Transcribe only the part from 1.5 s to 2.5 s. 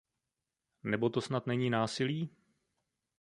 násilí?